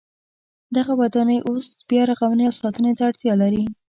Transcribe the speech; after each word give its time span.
دغه 0.75 0.93
ودانۍ 1.01 1.39
اوس 1.47 1.67
بیا 1.89 2.03
رغونې 2.09 2.43
او 2.47 2.53
ساتنې 2.61 2.91
ته 2.97 3.03
اړتیا 3.09 3.33
لري. 3.41 3.63